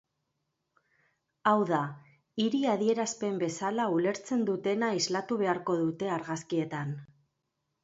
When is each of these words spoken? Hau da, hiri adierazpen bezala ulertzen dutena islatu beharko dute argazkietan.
Hau 1.51 1.61
da, 1.71 1.81
hiri 2.45 2.61
adierazpen 2.71 3.37
bezala 3.45 3.87
ulertzen 3.99 4.43
dutena 4.49 4.91
islatu 5.03 5.41
beharko 5.45 5.79
dute 5.85 6.13
argazkietan. 6.19 6.99